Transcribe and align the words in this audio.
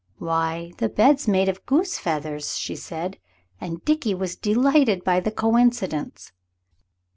"Why, 0.17 0.71
the 0.79 0.89
bed's 0.89 1.27
made 1.27 1.47
of 1.47 1.63
goose 1.67 1.99
feathers," 1.99 2.57
she 2.57 2.75
said, 2.75 3.19
and 3.59 3.85
Dickie 3.85 4.15
was 4.15 4.35
delighted 4.35 5.03
by 5.03 5.19
the 5.19 5.31
coincidence. 5.31 6.31